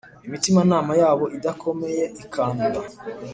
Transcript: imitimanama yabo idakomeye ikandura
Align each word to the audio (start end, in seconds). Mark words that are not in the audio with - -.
imitimanama 0.27 0.93
yabo 1.01 1.25
idakomeye 1.37 2.03
ikandura 2.23 2.79